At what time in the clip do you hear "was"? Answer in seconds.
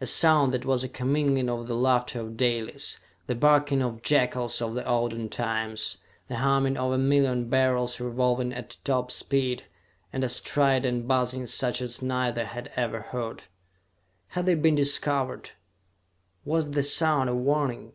0.64-0.84, 16.46-16.70